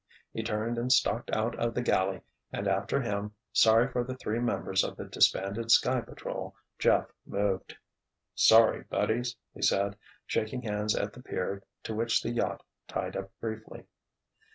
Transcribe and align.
He 0.33 0.41
turned 0.41 0.79
and 0.79 0.91
stalked 0.91 1.29
out 1.31 1.55
of 1.59 1.75
the 1.75 1.81
galley 1.83 2.21
and 2.51 2.67
after 2.67 3.03
him, 3.03 3.33
sorry 3.53 3.87
for 3.87 4.03
the 4.03 4.15
three 4.15 4.39
members 4.39 4.83
of 4.83 4.97
the 4.97 5.05
disbanded 5.05 5.69
Sky 5.69 6.01
Patrol, 6.01 6.55
Jeff 6.79 7.05
moved. 7.23 7.77
"Sorry, 8.33 8.81
buddies," 8.85 9.35
he 9.53 9.61
said, 9.61 9.95
shaking 10.25 10.63
hands 10.63 10.95
at 10.95 11.13
the 11.13 11.21
pier 11.21 11.61
to 11.83 11.93
which 11.93 12.23
the 12.23 12.31
yacht 12.31 12.63
tied 12.87 13.15
up 13.15 13.29
briefly. 13.39 13.83